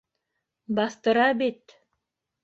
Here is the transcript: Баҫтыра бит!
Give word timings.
Баҫтыра 0.79 1.25
бит! 1.41 1.75